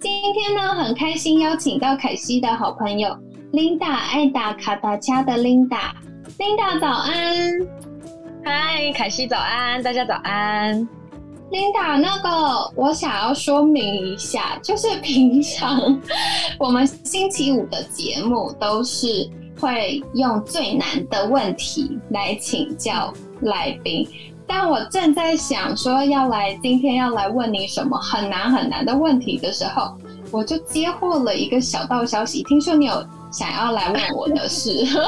[0.00, 3.10] 今天呢，很开心邀请到凯西的好朋友
[3.52, 5.90] Linda 爱打卡达加的 Linda。
[6.38, 7.52] Linda 早安，
[8.44, 10.88] 嗨，凯西早安，大家早安。
[11.50, 16.00] Linda，那个我想要说明一下，就是平常
[16.60, 19.28] 我们星期五的节目都是
[19.60, 24.08] 会用最难的问题来请教来宾。
[24.48, 29.94] 但我正在想说要来今天要来问你什么很难很难的问题的时候，
[30.32, 34.70] 我就接获了一个小道消息，听说你有想要来问我的事。
[34.82, 35.00] 没错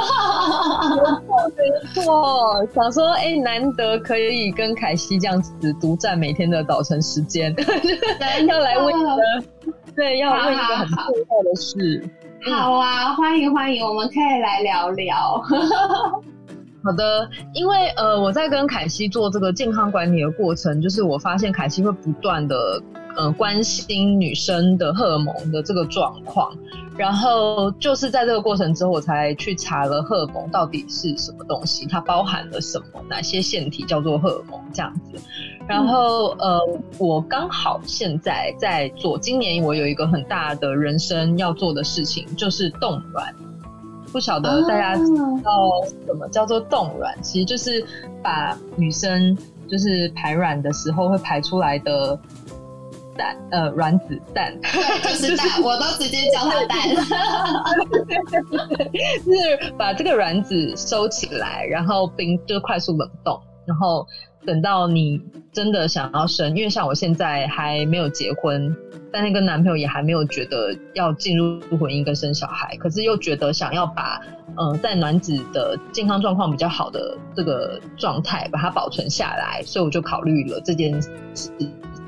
[1.57, 7.55] 没错，想说哎，难得可以跟凯西这样子独占每天的早晨时间，
[8.47, 12.05] 要来问一个，对，要问一个很重要的事。
[12.51, 15.43] 好啊，欢迎欢迎，我们可以来聊聊。
[16.83, 22.83] 好的，因为呃，我在跟凯西做这个健康管理的过程，就是我发现凯西会不断的
[23.17, 26.57] 呃关心女生的荷尔蒙的这个状况，
[26.97, 35.21] 然后就是在这个过程之后，我才去查了荷尔蒙到底是什么东西，它包含了什么，哪些腺体叫做荷尔蒙这样子，
[35.69, 36.59] 然后呃，
[36.97, 43.35] 我刚好现在在做，今年我有一个很大的人生要做的事情，就是冻卵。
[44.13, 45.03] 不晓得大家知
[45.43, 45.69] 道
[46.07, 47.85] 什么叫做冻卵，其实就是
[48.23, 49.37] 把女生
[49.69, 52.19] 就是排卵的时候会排出来的
[53.17, 56.79] 蛋，呃，卵子蛋，对，就是蛋，我都直接叫它蛋，
[59.25, 64.07] 是把这个卵子收起来，然后冰就快速冷冻，然后。
[64.51, 65.23] 等到你
[65.53, 68.77] 真的想要生，因为像我现在还没有结婚，
[69.13, 74.21] 但那跟男朋友也还没有觉得要进入婚姻跟生小孩，可是又觉得想要把
[74.59, 81.53] 嗯在卵子的健康状况比较好的这个状态把它保存下来，所以我就考虑了这件事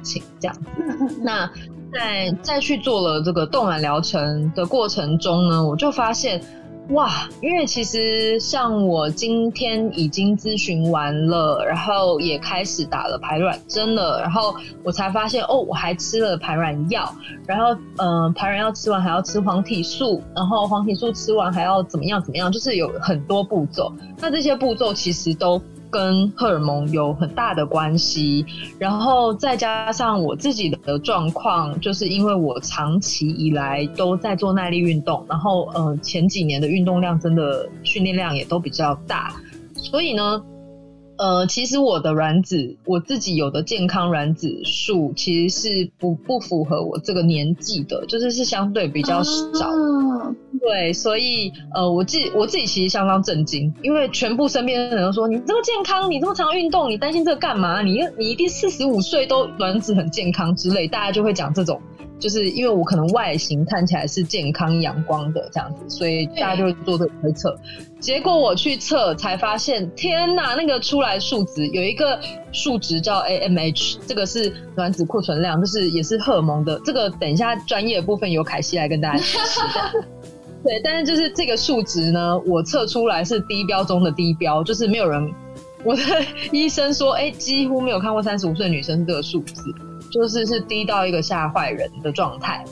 [0.03, 1.21] 情这样子。
[1.23, 1.49] 那
[1.93, 6.43] 在再去做了这个冻卵疗程的过程中呢，我就发现。
[6.89, 17.11] 哇，因为其实像我今天已经咨询完了，然后也开始打了排卵针了，然后我才发现哦，我还吃了排卵药，
[17.47, 23.91] 然后嗯，排卵药吃完还要吃黄体素，然后黄体素吃完还要怎么样怎么样，就是有很多步骤。
[24.19, 25.63] 那这些步骤其实都。
[25.93, 28.45] 跟荷尔蒙有很大的关系，
[28.79, 39.35] 然后再加上我自己的状况，就是因为我长期以来都在做耐力运动，然后呃前几年的运动量真的训练量也都比较大，
[39.77, 40.43] 所以呢，
[41.23, 49.71] 呃其实我的卵子我自己有的健康卵子数其实是不不符合我这个年纪的，就是是相对比较少。
[50.61, 57.83] 对，所以呃，我自我自己其实相当震惊，因为全部身边的人都说你这么健康，你这么常运动，你担心这个干嘛？
[57.83, 61.81] 你你一定四十五岁都卵子很健康之类，大家就会讲这种，
[62.23, 67.59] 就是因为我可能外形看起来是健康阳光的这样子，所以大家就会做这个推测。
[67.99, 72.21] 结果我去测才发现，天哪，那个出来数值有一个
[72.53, 76.81] 数值叫 AMH，这个是卵子库存量，就是也是荷尔蒙的。
[76.85, 79.61] 这个等一下专业部分由凯西来跟大家解释。
[80.63, 85.29] 对，但是就是这个数值呢，我测出来是低标中的低标，就是没有人，
[85.85, 86.03] 我的
[86.53, 89.63] 医生说，哎，几乎没有看过三十五岁女生这个数字，
[90.13, 92.65] 就是是低到一个吓坏人的状态。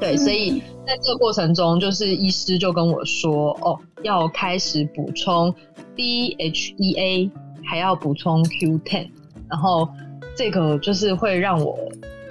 [0.00, 5.54] 对，所以在这个过程中，就是医师就跟我说，哦，要开始补充
[5.96, 7.30] DHEA，
[7.64, 9.08] 还要补充 Q10，
[9.48, 9.88] 然后
[10.36, 11.76] 这个就是会让我，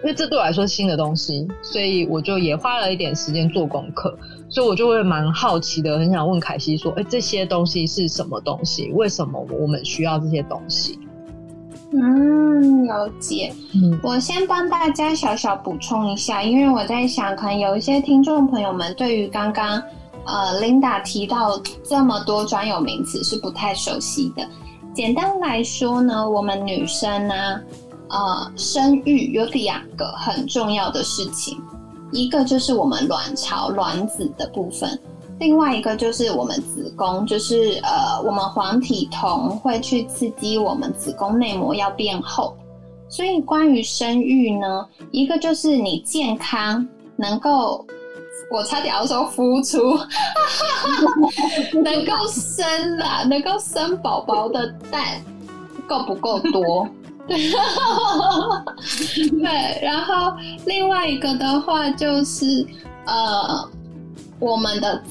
[0.01, 4.18] 因为这对我来说是新的东西，所以我就也花了一点时间做功课。
[4.50, 8.89] 所以，我就会蛮好奇的，很想问凯西说：“哎，这些东西是什么东西？
[8.94, 10.97] 为什么我们需要这些东西？”
[11.92, 13.54] 嗯，了解。
[13.74, 19.81] 嗯，我先帮大家小小补充一下，因为我在想，可能有一些听众朋友们对于刚刚
[20.25, 24.45] 呃 Linda 提到这么多专有名词是不太熟悉的。
[24.94, 27.34] 简单来说呢，我们女生呢，
[28.10, 31.62] 呃，生育有两个很重要的事情。
[32.12, 34.98] 一个就是我们卵巢卵子的部分，
[35.39, 42.57] 另外一个就是我们子宫，就是呃，我们黄体酮会去刺激我们子宫内膜要变厚。
[43.07, 46.85] 所以关于生育呢，一个就是你健康
[47.15, 47.85] 能够
[48.51, 49.97] 我差点要说孵出，
[51.81, 55.23] 能够生啦，能够生宝宝的蛋
[55.88, 56.85] 够不够多？
[57.27, 57.38] 对，
[59.29, 60.33] 对，然后
[60.65, 62.65] 另外一个的话就是
[63.05, 63.69] 呃，
[64.39, 65.01] 我们的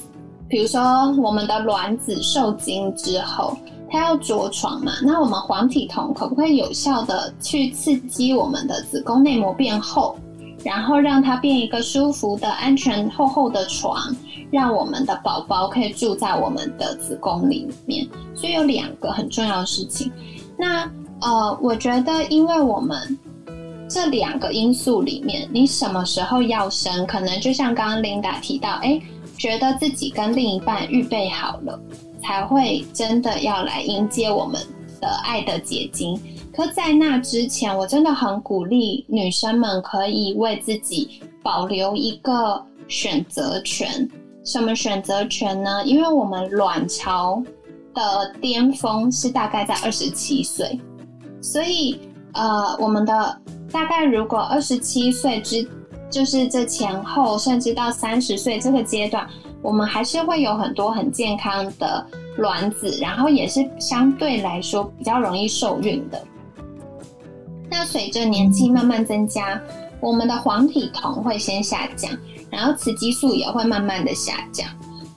[0.48, 0.80] 比如说
[1.18, 3.56] 我们的卵子受精之后，
[3.90, 10.16] 它要着床嘛，那我们黄体酮可不可以有效的去刺激我们的子宫内膜变厚？
[10.64, 13.96] 然后让它变一个舒服的、安全、厚厚的床，
[14.50, 18.04] 让我们的宝宝可以住在我们的子宫里面。
[18.34, 20.10] 所以有两个很重要的事情。
[20.58, 20.90] 那
[21.20, 23.16] 呃，我觉得，因为我们
[23.88, 29.00] 这两个因素里面，你什么时候要生，可能就像刚刚 Linda 提到，哎，
[29.36, 31.78] 觉得自己跟另一半预备好了，
[32.22, 34.60] 才会真的要来迎接我们
[35.00, 36.20] 的爱的结晶。
[36.52, 44.08] 可在那之前，我真的很鼓励女生们可以为自己保留一个选择权。
[44.42, 45.84] 什么选择权呢？
[45.84, 47.42] 因为我们卵巢
[47.92, 50.80] 的巅峰是大概在二十七岁，
[51.42, 51.98] 所以
[52.32, 53.40] 呃，我们的
[53.72, 55.68] 大概如果二十七岁之，
[56.10, 59.26] 就是这前后，甚至到三十岁这个阶段，
[59.62, 62.06] 我们还是会有很多很健康的
[62.36, 66.22] 卵子，然后也是相对来说比较容易受孕的。
[67.68, 69.60] 那随着年纪慢慢增加，
[70.00, 72.10] 我们的黄体酮会先下降，
[72.50, 74.66] 然后雌激素也会慢慢的下降。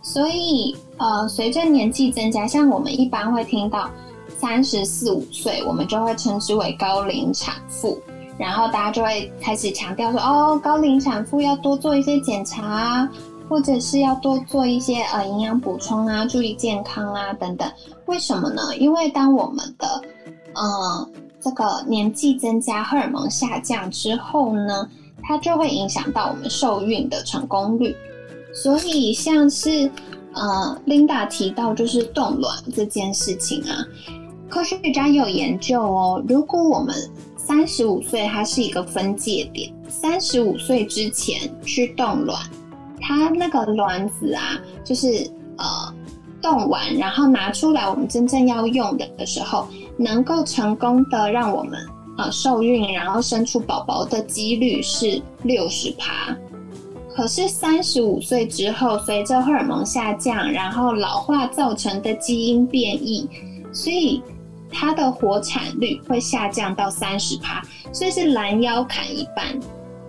[0.02, 3.90] 所以，呃，随着年纪增加，像我们一般会听到
[4.38, 8.02] 三十四五岁，我们就会称之为高龄产妇，
[8.40, 13.10] 然后大家就会开始强调说，哦，高龄产妇要多做一些检查啊，
[13.48, 17.70] 或者是要多做一些呃营养补充啊，注意健康啊等等。
[18.06, 18.76] 为什么呢？
[18.78, 20.02] 因为当我们的，
[20.56, 21.14] 嗯。
[21.42, 24.86] 这个年纪增加，荷尔蒙下降之后呢，
[25.24, 27.96] 它就会影响到我们受孕的成功率。
[28.54, 29.90] 所以，像是
[30.34, 33.72] 呃，Linda 提到就是冻卵这件事情啊，
[34.50, 36.22] 科学家有研究哦。
[36.28, 36.94] 如果我们
[37.50, 42.40] 三十五岁，它是一个分界点，三十五岁之前去冻卵，
[43.02, 45.66] 它那个卵子啊，就是呃
[46.40, 49.68] 冻完，然后拿出来我们真正要用的的时候。
[49.98, 51.78] 能够成功的让我们
[52.18, 56.34] 呃受孕，然后生出宝宝的几率是六十趴。
[57.14, 63.28] 可是三十五岁之后，随着荷尔蒙下降，然后老化造成的基因变异，
[63.74, 64.22] 所以
[64.72, 67.62] 它的活产率会下降到三十趴，
[67.92, 69.60] 所以是拦腰砍一半。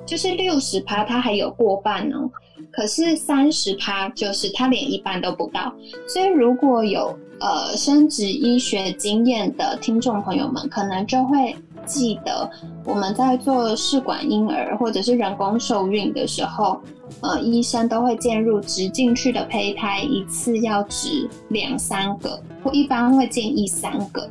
[0.07, 2.29] 就是六十趴，它还有过半哦。
[2.73, 5.73] 可是三十趴，就是它连一半都不到。
[6.07, 11.57] 所以如果有呃，生殖医学经验的听众朋友们，可能就会
[11.87, 12.49] 记得
[12.85, 16.83] 我们在做试管婴儿或者是人工受孕的时候，
[17.23, 24.29] 呃，医生都会建入植进去的胚胎一次要植两三个，或一般会建议三个，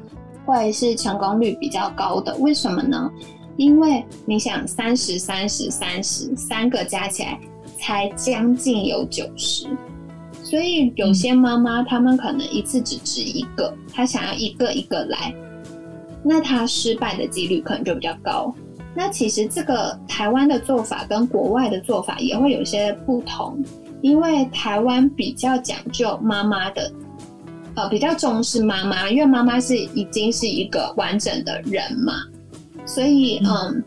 [0.50, 2.36] 会是成功率比较高的。
[2.38, 3.10] 为什么呢？
[3.58, 7.38] 因为你想，三十、三十、三十，三个加起来
[7.78, 9.68] 才将近有九十。
[10.42, 15.34] 所以有些妈妈，她们可能一次只植一个，她想要一个一个来，
[16.24, 18.54] 那她失败的几率可能就比较高。
[18.96, 23.64] 那其实这个台湾的做法跟国外的做法也会有些不同，
[24.02, 26.92] 因为台湾比较讲究妈妈的，
[27.80, 32.14] 呃，比较重视妈妈，因为妈妈是已经是一个完整的人嘛，
[32.86, 33.82] 所以嗯，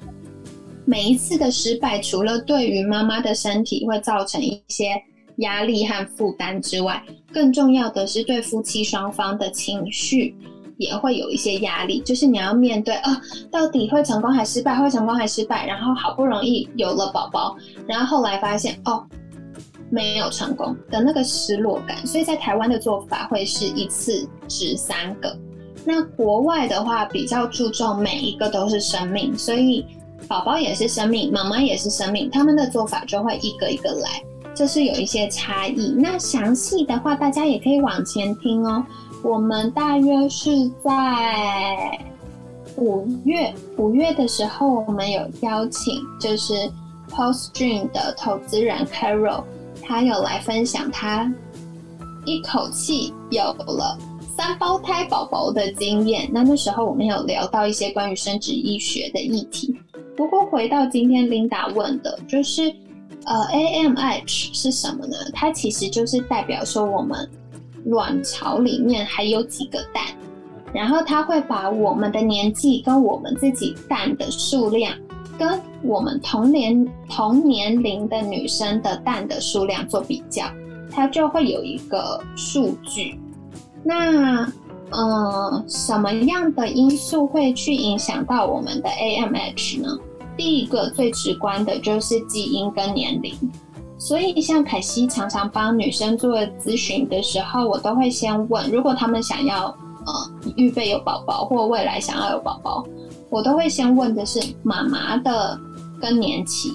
[0.86, 5.02] 每一次的失败，除了对于妈妈的身体会造成一些。
[5.36, 10.36] 压力和负担之外，更重要的是对夫妻双方的情绪
[10.76, 12.00] 也会有一些压力。
[12.00, 13.18] 就是你要面对啊，
[13.50, 14.76] 到底会成功还失败？
[14.76, 15.66] 会成功还失败？
[15.66, 17.56] 然后好不容易有了宝宝，
[17.88, 19.04] 然后后来发现哦，
[19.92, 22.04] 没有成功的那个失落感。
[22.06, 25.36] 所以在台湾的做法会是一次值三个，
[25.84, 29.84] 那国外的话比较注重每一个都是生命，所以
[30.26, 34.22] 宝宝也是生命，妈妈也是生命，他们的做法就会一个一个来。
[34.54, 35.94] 这是有一些差异。
[35.96, 38.84] 那详细的话，大家也可以往前听哦。
[39.22, 40.50] 我们大约是
[40.84, 41.98] 在
[42.76, 46.54] 五月五月的时候，我们有邀请，就是
[47.10, 49.44] Post Dream 的投资人 Carol，
[49.82, 51.32] 他有来分享他
[52.24, 53.98] 一口气有了
[54.36, 56.28] 三胞胎宝宝的经验。
[56.32, 59.74] 那那时候我们有聊到一些关于生殖医学的议题。
[60.16, 62.74] 不过回到今天 Linda 问的，就是。
[63.24, 65.16] 呃，AMH 是什么呢？
[65.32, 67.30] 它其实就是代表说我们
[67.84, 70.02] 卵巢里面还有几个蛋，
[70.74, 74.92] 然后它会把我们的年纪跟我们自己蛋的数量
[75.38, 80.44] 跟我们同年同年龄的女生的蛋的数量做比较，
[80.90, 83.20] 它就会有一个数据。
[83.82, 84.46] 那
[84.90, 89.88] 呃，什么样的因素会去影响到我们的 AMH 呢？
[90.36, 93.34] 第一个最直观的就是基因跟年龄。
[93.98, 102.84] 所以，像凯西常常帮女生做咨询的时候，我都会先问，如果他们想要呃预备有宝宝，或未来想要有宝宝，
[103.32, 105.58] 我都会先问的是妈妈的
[105.98, 106.70] 更年期，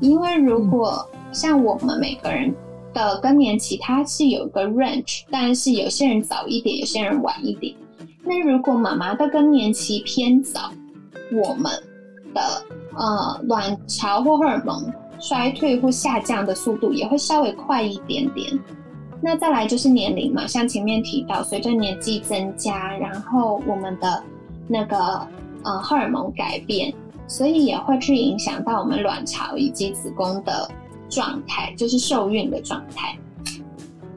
[0.00, 2.54] 因为如果像我们每个人
[2.92, 7.74] 的更年期，它是有一个 range，但是有些人早一点，有些人晚一点。
[8.22, 10.70] 那如果妈妈的更年期偏早，
[11.32, 11.72] 我们
[12.34, 12.42] 的
[12.94, 14.92] 呃卵巢或荷尔蒙。
[15.22, 18.58] 衰退或下降的速度也会稍微快一点点。
[19.20, 24.22] 那再来就是年龄嘛，像前面提到，随着年纪增加，然后我们的
[24.66, 25.20] 那个
[25.64, 26.92] 呃荷尔蒙改变，
[27.26, 30.70] 所以也会去影响到我们卵巢以及子宫的
[31.08, 33.18] 状态，就是受孕的状态。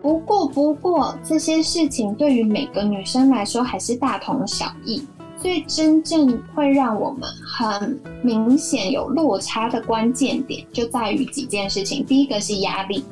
[0.02, 5.04] 不过，不过这些事情对于每个女生来说还是大同小异。
[5.36, 12.06] 最真正会让我们很明显有落差的关键点，就在于几件事情。
[12.06, 13.04] 第一个是压力，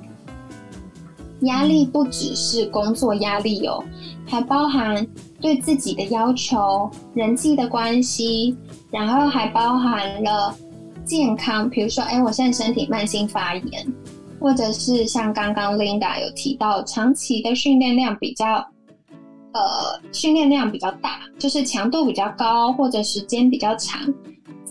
[1.41, 3.83] 压力不只是工作压力哦，
[4.25, 5.05] 还包含
[5.41, 8.55] 对自己的要求、人际的关系，
[8.91, 10.55] 然后还包含了
[11.03, 13.93] 健康，比如说，哎，我现在身体慢性发炎，
[14.39, 18.65] 或者是像刚刚 Linda 有提到，长期的训练量比较。
[19.53, 23.99] 呃，训练量比较大，就是强度比较高，或者时间比较长，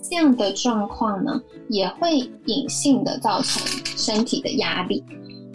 [0.02, 3.62] 这样的状况呢，也会隐性的造成
[3.94, 5.04] 身体的压力，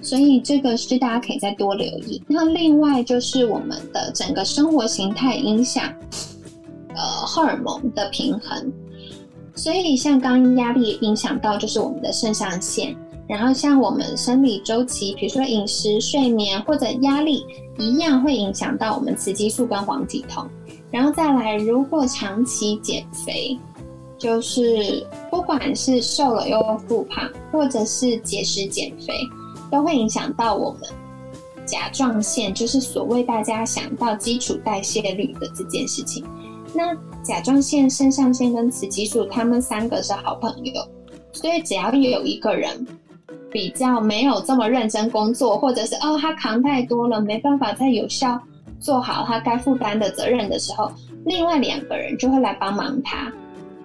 [0.06, 2.22] 所以这个是大家可以再多留意。
[2.28, 5.92] 那另外就是我们的整个生活形态影响，
[6.90, 8.72] 呃，荷尔蒙的平衡，
[9.56, 12.96] 所以像刚压力影响到就是我们的肾上腺。
[13.28, 17.44] 然后像我们生理周期，比如说饮食、睡眠或者压力，
[17.80, 20.48] 一样会影响到我们雌激素跟黄体酮。
[20.92, 23.58] 然后再来，如果长期减肥，
[24.20, 29.12] 就是不管是瘦了又复胖，或者是节食减肥，
[29.72, 30.82] 都会影响到我们
[31.66, 36.26] 甲状腺，就是所谓大家想到基础代谢率的这件事情。
[36.74, 40.74] 那甲状腺、肾上腺跟雌激素，他们三个是好朋友，
[41.32, 42.86] 所以只要有一个人。
[43.52, 48.38] 比较没有这么认真工作，或者是哦，他扛太多了，没办法再有效
[48.82, 50.92] 做好他该负担的责任的时候，
[51.26, 53.32] 另外两个人就会来帮忙他。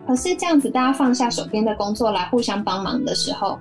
[0.08, 3.60] 可是这样子，大家放下手边的工作来互相帮忙的时候，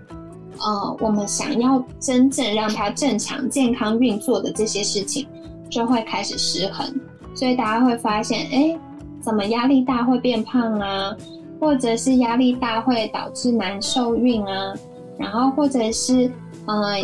[0.61, 5.27] 呃，我们想要真正让他正常健康运作的这些事情，
[5.69, 6.93] 就会开始失衡。
[7.35, 8.77] 所以大家会发现，哎，
[9.21, 11.15] 怎么压力大会变胖啊？
[11.59, 14.73] 或者是压力大会导致难受孕啊？
[15.17, 16.31] 然后，或者是，
[16.65, 16.95] 呃，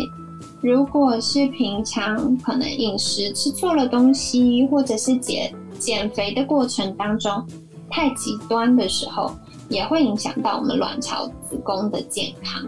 [0.62, 7.46] 如果是平常可能饮食吃错了东西，或者是减减肥的过程当中
[7.90, 9.30] 太极端的时候，
[9.68, 12.62] 也会影响到我们卵巢、子宫的健康，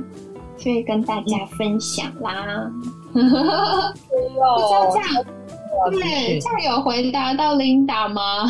[0.59, 2.71] 所以跟大家分享啦。
[3.12, 5.25] 不知道这样，
[5.91, 8.45] 对，这样有回答到 Linda 吗？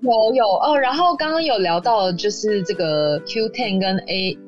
[0.00, 4.38] 有有哦，然后刚刚有聊到就是这个 Q Ten 跟 A。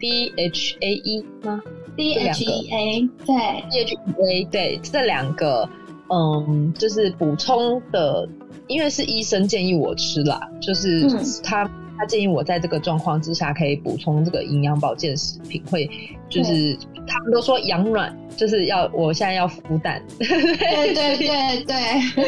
[0.00, 1.62] D H A E 吗
[1.96, 5.66] ？D H E A 对，D H E A 对，这两个
[6.10, 8.28] 嗯，就是补充的，
[8.66, 11.08] 因为是医生建议我吃啦，就是
[11.42, 15.88] 他他建议我在这个状况之下可以补充这个营养保健食品，会
[16.28, 18.14] 就是他们都说养卵。
[18.36, 20.26] 就是要我现在要孵蛋， 对
[20.92, 22.24] 对对对对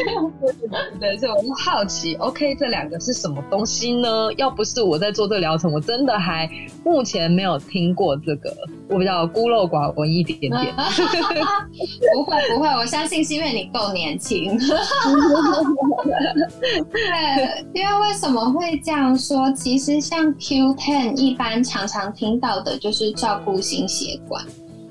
[1.01, 4.31] 对，所以我就好奇，OK，这两个是什么东西呢？
[4.37, 6.49] 要不是我在做这个疗程，我真的还
[6.85, 8.55] 目前没有听过这个，
[8.87, 10.73] 我比较孤陋寡闻一点点。
[12.15, 14.57] 不会不会，我相信是因为你够年轻。
[16.91, 19.51] 对，因为为什么会这样说？
[19.53, 24.45] 其实像 Q10 一般常常听到的就是照顾心血管。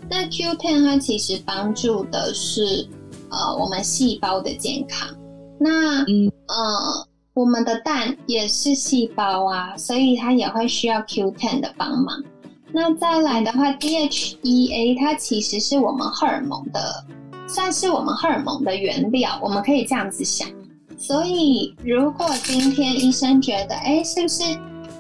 [0.09, 2.89] 那 Q10 它其实帮助的是
[3.31, 5.09] 呃我们细胞的健康。
[5.59, 12.23] 那嗯呃我们的蛋也是细胞啊，所以它也会需要 Q10 的帮忙。
[12.73, 17.05] 那再来的话，DHEA 它其实是我们荷尔蒙的，
[17.49, 20.49] 算是我们荷尔蒙的原料，我们可以这样子想。
[20.99, 24.43] 所以如果今天医生觉得，哎，是不是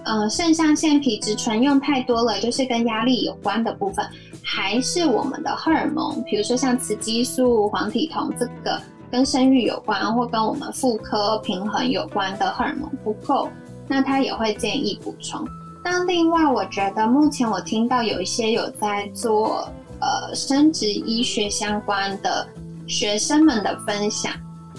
[0.04, 4.04] 呃肾上腺皮质醇用太多了，就是跟压力有关的部分？
[4.44, 13.48] 还是我们的荷尔蒙，比如说像雌激素、黄体酮这个跟生育有关，或跟我们妇科平衡有关的荷尔蒙不够，
[13.88, 15.44] 那他也会建议补充。
[15.82, 19.68] 那另外，我觉得目前我听到有一些有在做
[20.00, 22.46] 呃生殖医学相关的
[22.86, 24.32] 学生们的分享，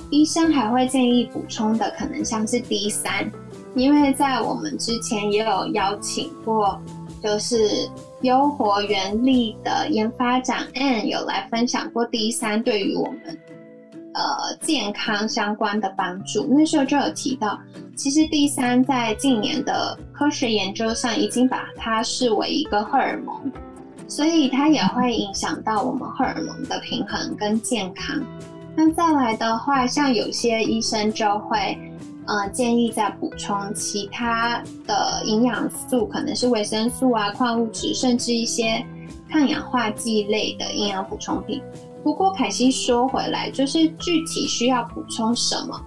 [0.10, 3.30] 医生还会建议补充的可能像是 D 三，
[3.76, 6.82] 因为在我们之前也有邀请过，
[7.22, 7.90] 就是
[8.22, 13.38] 优活原力的研发长 N 有来分享过 D 三对于我们。
[14.14, 17.60] 呃，健康相关的帮助，那时候就有提到，
[17.96, 23.52] 其实 D 三在近年的科学研究上已经把它视为一个荷尔蒙，
[24.08, 28.20] 所以它也会影响到我们荷尔蒙的平衡跟健康。
[28.80, 31.76] 那再来的话，像有些医生就会，
[32.28, 38.86] 呃，建议再补充其他的营养素，可能是维生素啊、矿物质，甚至一些
[39.32, 41.60] 抗氧化剂类的营养补充品。
[42.04, 45.82] 不过凯西说回来，就是具体需要补充什么，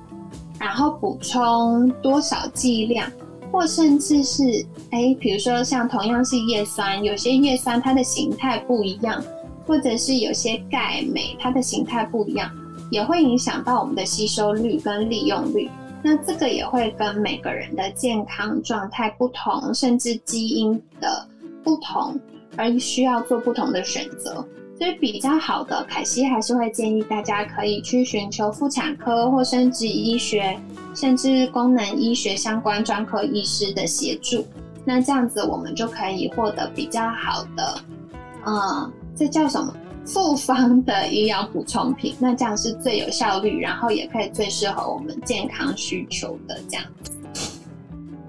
[0.58, 3.08] 然后补充多少剂量，
[3.52, 9.22] 或甚至是哎，比如说像同样是叶酸，有些叶酸它的形态不一样，
[9.64, 12.50] 或者是有些钙镁它的形态不一样，
[12.90, 15.70] 也会影响到我们的吸收率跟利用率。
[16.02, 21.26] 那这个也会跟每个人的健康状态不同，甚至基因的
[21.62, 22.18] 不同，
[22.56, 24.44] 而需要做不同的选择。
[24.78, 30.58] 所以比较好的，凯西还是会建议大家可以去寻求妇产科或生殖医学，
[30.94, 34.46] 甚至功能医学相关专科医师的协助。
[34.82, 37.78] 那这样子，我们就可以获得比较好的，
[38.46, 39.70] 嗯，这叫什么？
[40.04, 42.14] 复方的营养补充品。
[42.20, 47.12] 那这样是最有效率，然后也可以最适合我们健康需求的这样子。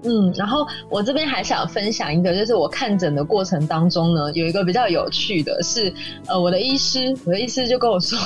[0.04, 5.94] 嗯，然后我这边还想分享一个，就是我看诊的过程当中呢，有一个比较有趣的是，
[6.26, 8.18] 呃，我的医师，我的医师就跟我说，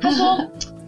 [0.00, 0.38] 他说，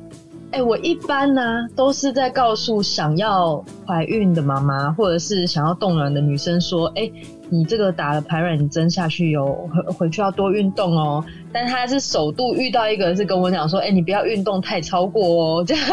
[0.53, 7.11] 哎，我一般呢都是在告诉想要怀孕的妈妈，或者是想要冻卵的女生说，哎，
[7.49, 15.85] 你这个打了排卵针下去有回回去要多运动哦，但她是首度遇到一个是跟我讲说，哎，你不要运动太超过哦， 这样。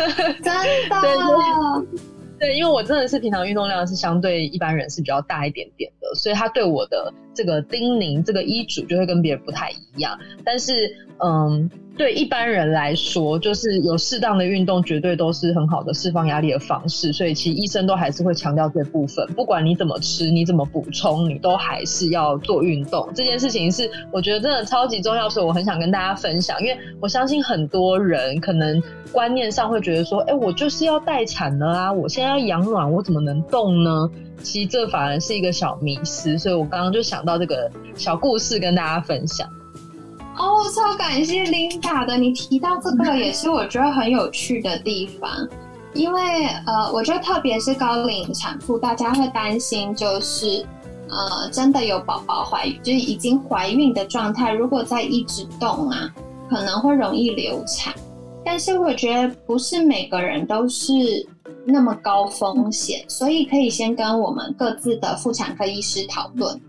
[0.43, 0.53] 真
[0.89, 1.85] 的。
[2.37, 10.19] 对，因为我真的是平常运动量是相对一般人是比较大一点点的，所以他对我的这个叮咛、这个医嘱就会跟别人不太一样。
[10.43, 10.73] 但是，
[11.23, 11.69] 嗯。
[11.99, 17.11] 对一般人来说，就是有适当的运动，绝对都是很好的释放压力的方式。
[17.11, 19.27] 所以，其实医生都还是会强调这部分。
[19.35, 23.05] 不管你怎么吃，你怎么补充，你都还是要做运动。
[23.13, 26.57] 这件事情是我觉得真的超级重要，所以我很想跟大家分享。
[26.61, 34.09] 因为我相信很多人可能观念上会觉得说：“哎，我就是要待产了啊，我现在要养卵，我怎么能动呢？”
[34.41, 36.37] 其实这反而是一个小迷思。
[36.37, 39.47] 所以我刚刚就想到这个小故事跟大家分享。
[40.37, 45.29] 哦，超感谢 Linda 的，你提到这个也是我觉得很有趣的地方，
[45.93, 50.65] 因为呃，我觉得特别是高龄产妇，大家会担心就是
[51.09, 56.09] 呃，真的有宝宝怀，就是已经怀孕的状态，如果再一直动啊，
[56.49, 57.93] 可能会容易流产。
[58.45, 60.93] 但是我觉得不是每个人都是
[61.65, 66.59] 那么高风险，所以可以先跟我们各自的妇产科医师讨论。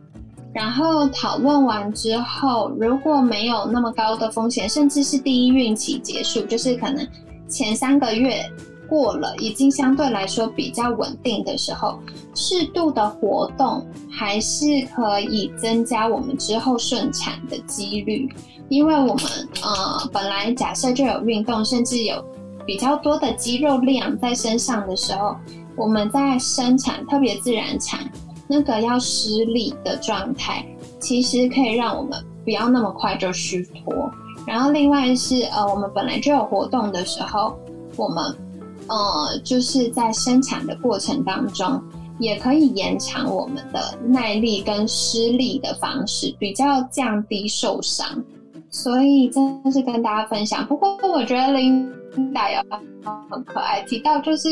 [0.53, 7.07] 然后讨论完之后，如果没有那么高的风险，甚至是第一孕期结束，就是可能
[7.49, 8.45] 前三个月
[8.89, 12.01] 过了，已经相对来说比较稳定的时候，
[12.35, 18.29] 适度的活动还是可以增加我们之后顺产的几率。
[18.69, 19.25] 因为我们
[19.63, 22.25] 呃本来假设就有运动，甚至有
[22.67, 25.37] 比较多的肌肉量在身上的时候，
[25.77, 28.01] 我们在生产，特别自然产。
[28.53, 30.67] 那个要施力的状态，
[30.99, 34.11] 其实可以让我们不要那么快就虚脱。
[34.45, 37.57] 然后另外是呃，我们本来就有活动的时候，
[37.95, 38.25] 我们
[38.89, 41.81] 呃就是在生产的过程当中，
[42.19, 48.05] 也可以延长我们的耐力跟施力的方式，比较降低受伤。
[48.69, 50.67] 所以真的是跟大家分享。
[50.67, 51.89] 不过我觉得琳
[52.33, 52.57] 达也
[53.31, 54.49] 很可爱，提到就是。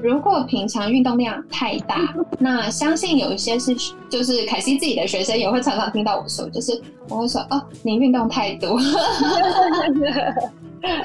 [0.00, 3.72] 如果平常运动量太大， 那相信有一些是，
[4.08, 6.72] 就是凯西自己的学生也会常常听到我说，就是
[7.08, 8.76] 我会说哦，你运动太多。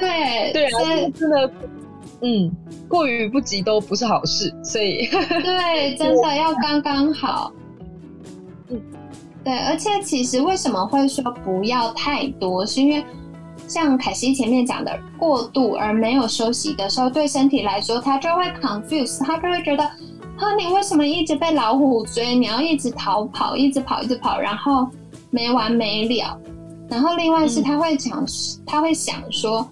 [0.52, 0.70] 对啊，
[1.14, 1.50] 真的，
[2.22, 2.50] 嗯，
[2.88, 7.52] 过于不及都不是好事，所以对，真的要刚刚好。
[8.70, 8.82] 嗯，
[9.44, 13.04] 对，而且其实为什么会说不要太多，是因为。
[13.68, 22.34] 像凯西前面讲的，过度而没有休息的时候，对身体来说，他就会 confuse，他就会觉得，啊，你为什么一直被老虎追？
[22.34, 24.88] 你要一直逃跑，一直跑，一直跑，然后
[25.30, 26.40] 没完没了。
[26.88, 28.24] 然后另外是他会想，
[28.64, 29.68] 他会想说，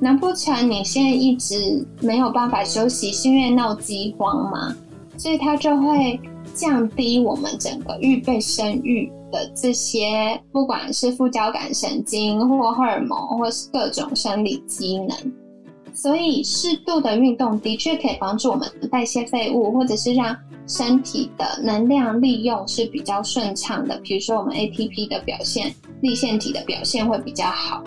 [0.00, 4.74] 难不成你现在一直没有办法休息，是因为闹饥荒吗？
[5.16, 6.20] 所以他就会
[6.52, 15.16] 降低我们整个预备生育的这些，不管是副交感神经或荷尔蒙，或是各种生理机能。
[15.94, 20.36] 所以适度的运动的确可以帮助我们代谢废物，或者是让
[20.66, 23.96] 身体的能量利用是比较顺畅的。
[24.00, 27.82] 比如说我们 ATP 的表现、立腺体的表现会比较好。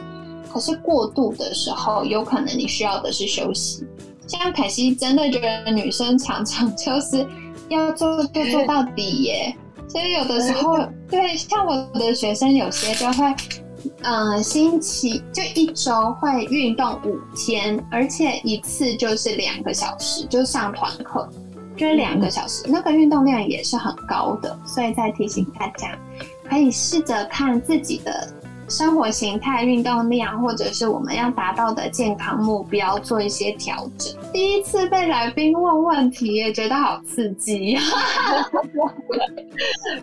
[0.51, 3.85] 可是过度的时候，有可能你需要的是休息。
[4.25, 7.23] 像凯西真的觉得女生常常就是
[7.67, 9.55] 要做就做到底耶，
[9.89, 10.77] 所以有的时候
[11.09, 13.35] 对像我的学生有些就会。
[14.01, 21.29] 嗯，星期就一周会运动五天，而且一次就是两个小时，就上团课，
[21.77, 25.97] 就是两个小时，那个运动量也是很高的，所以再提醒大家，
[26.49, 28.33] 可以试着看自己的。
[28.69, 34.15] 生活形态、运动量，或者是我们要达到的健康目标，做一些调整。
[34.31, 37.77] 第一次被来宾问问题，也觉得好刺激。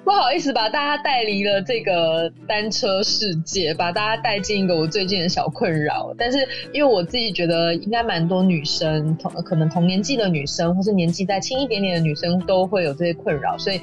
[0.05, 6.13] 不好意思，把大家带离了这个单车世界，把大家带进一个我最近的小困扰。
[6.19, 6.39] 但是，
[6.73, 13.81] 因为我自己觉得，应该蛮多女生同可能同年纪的女生，或是年纪再轻一点点的女生，都会有这些困扰，所以。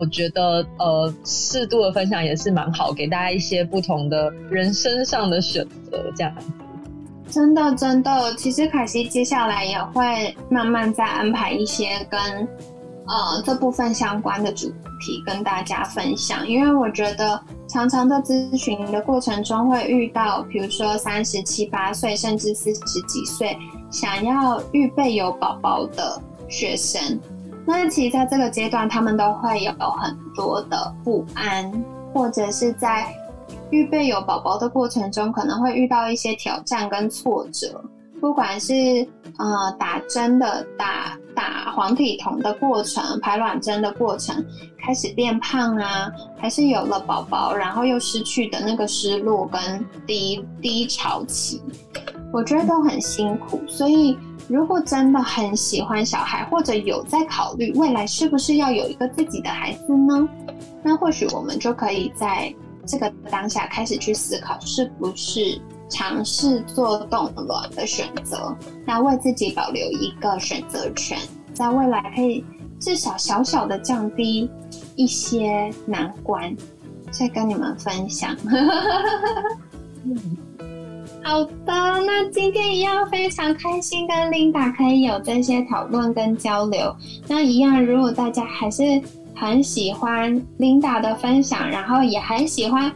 [0.00, 6.34] 我觉得呃，适度的分享也是蛮好，给大家一些不同的人生上的选择，这样。
[7.30, 12.18] 真的，真的，其实凯西接下来也会慢慢再安排一些跟
[13.06, 14.68] 呃这部分相关的主
[15.00, 23.56] 题跟大家分享，因为我觉得常常在咨询的过程中会遇到，比如说三十七八岁甚至四十几岁
[23.90, 27.20] 想要预备有宝宝的学生。
[27.72, 31.72] 那其实在这个阶段，他们都会有很多的不安，
[32.12, 33.06] 或者是在
[33.70, 37.80] 预备有宝宝的过程中，可能会遇到一些挑战跟挫折。
[38.20, 38.74] 不管是
[39.38, 44.44] 呃打针的打打黄体酮的过程、排卵针的过程，
[44.84, 51.62] 开始变胖啊，还是有了宝宝，然后又失去的那个失落跟低低潮期，
[52.32, 54.18] 我觉得都很辛苦，所以。
[54.50, 60.28] 如果真的很喜欢小孩，或者有在考虑未来是不是要有一个自己的孩子呢？
[60.82, 62.52] 那或许我们就可以在
[62.84, 68.52] 这个当下开始去思考，是不是尝试做冻卵的选择，
[68.84, 71.16] 那为自己保留一个选择权，
[71.54, 72.44] 在未来可以
[72.80, 74.50] 至少小小的降低
[74.96, 76.56] 一些难关，
[77.12, 78.36] 再跟你们分享。
[81.22, 86.94] 好的，那今天一样非常开心跟 Linda 可以有这些讨论跟交流。
[87.28, 88.82] 那一样，如果大家还是
[89.34, 92.90] 很喜欢 Linda 的分享，然后也很喜欢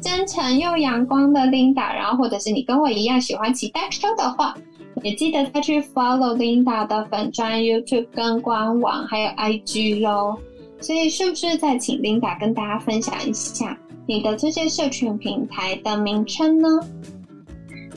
[0.00, 4.54] 真诚又阳光的 Linda，然后或者是你跟我一样喜欢骑单车的话，
[5.02, 10.38] 也记得再去 follow Linda 的粉专 YouTube 跟官网还有 IG 喽。
[10.80, 16.68] 所以是不是再请 Linda 跟大家分享一下你的这些社群平台的名称呢？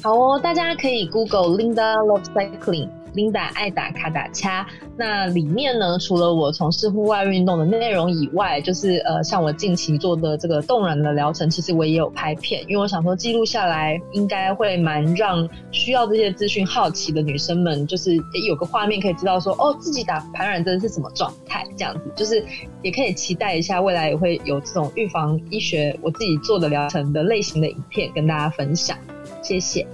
[0.03, 4.67] 好哦，大家可以 Google Linda Love Cycling，Linda 爱打卡打掐。
[4.97, 18.13] 那里面呢，除了我从事户外运动的内容以外，就是呃，像我近期做的这个冻卵的疗程，其实我也有拍片，因为我想说记录下来，应该会蛮让需要这些资讯好奇的女生们，就是
[18.45, 22.43] 有个画面可以知道说，哦，自己打排卵针是什么状态，这样子，就是
[22.81, 28.97] 也可以期待一下未来也会有这种预防医学我自己做的疗程的类型的影片跟大家分享。
[29.43, 29.85] 谢谢，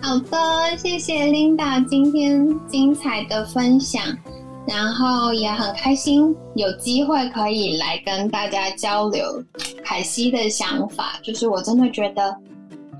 [0.00, 4.02] 好的，谢谢 Linda 今天精彩的分享，
[4.66, 9.22] 然后也很开心有机会可以来跟大家交流
[9.84, 11.20] 凯西的想法。
[11.22, 12.34] 就是我真的觉得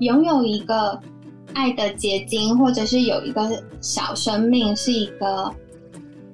[0.01, 0.99] 拥有一个
[1.55, 3.49] 爱的结晶，或者是有一个
[3.81, 5.51] 小生命，是一个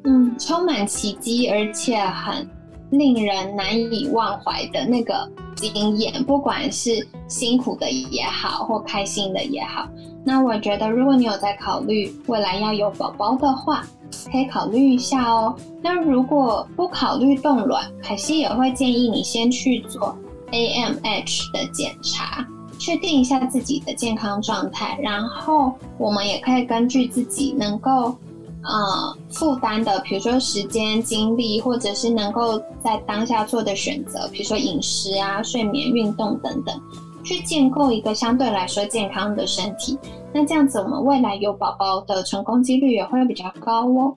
[0.04, 2.46] 嗯充满奇迹，而且很
[2.92, 5.32] 令人难以忘怀的那个。
[5.70, 9.88] 经验，不管是辛苦的也好，或开心的也好，
[10.24, 13.84] 那我觉得，如果你有在考虑未来要有宝宝的话，
[14.32, 15.56] 可以考虑一下哦。
[15.82, 20.16] 那如果不考虑冻卵，凯西也会建议你先去做
[20.52, 22.46] AMH 的检查，
[22.80, 28.16] 确定一下自己的健康状态，然后我们也可以根据自己能够。
[28.64, 36.80] 呃，负担的，比如说时间、精力，或者是能够在当下做的选择，比如说饮食啊、睡眠、运动等等，
[37.24, 39.98] 去建构一个相对来说健康的身体。
[40.32, 44.16] 那这样子，我们未来有宝宝的成功几率也会比较高哦。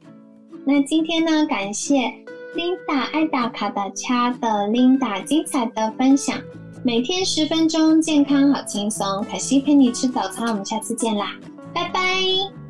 [0.64, 2.12] 那今天呢，感谢
[2.54, 6.38] Linda 爱打卡的恰的 Linda 精彩的分享，
[6.82, 9.24] 每天十分钟，健康好轻松。
[9.24, 11.32] 可惜陪你吃早餐，我们下次见啦，
[11.72, 12.63] 拜拜。